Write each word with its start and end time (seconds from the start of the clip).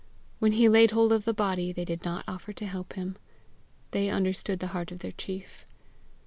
When 0.39 0.53
he 0.53 0.67
laid 0.67 0.89
hold 0.89 1.11
of 1.13 1.25
the 1.25 1.31
body, 1.35 1.71
they 1.71 1.85
did 1.85 2.03
not 2.03 2.25
offer 2.27 2.53
to 2.53 2.65
help 2.65 2.93
him; 2.93 3.17
they 3.91 4.09
understood 4.09 4.57
the 4.57 4.69
heart 4.73 4.91
of 4.91 4.97
their 4.97 5.11
chief. 5.11 5.63